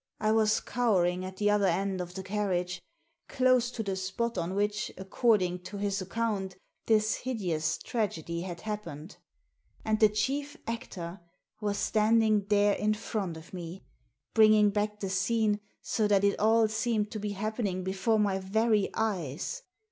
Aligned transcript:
I 0.19 0.31
was 0.31 0.59
cowering 0.61 1.23
at 1.23 1.37
the 1.37 1.51
other 1.51 1.67
end 1.67 2.01
of 2.01 2.15
the 2.15 2.23
carriage— 2.23 2.81
close 3.29 3.69
to 3.69 3.83
the 3.83 3.95
spot 3.95 4.35
on 4.35 4.55
which, 4.55 4.91
according 4.97 5.59
to 5.65 5.77
his 5.77 6.01
account, 6.01 6.55
this 6.87 7.17
hideous 7.17 7.77
tragedy 7.77 8.41
had 8.41 8.61
happened. 8.61 9.17
And 9.85 9.99
the 9.99 10.09
chief 10.09 10.57
actor 10.65 11.19
was 11.61 11.77
standing 11.77 12.45
there 12.45 12.73
in 12.73 12.95
front 12.95 13.37
of 13.37 13.53
me, 13.53 13.83
bringing 14.33 14.71
back 14.71 14.99
the 15.01 15.09
scene, 15.11 15.59
so 15.83 16.07
that 16.07 16.23
it 16.23 16.39
all 16.39 16.67
seemed 16.67 17.11
to 17.11 17.19
be 17.19 17.33
happening 17.33 17.83
before 17.83 18.17
my 18.17 18.39
very 18.39 18.89
eyes. 18.95 19.61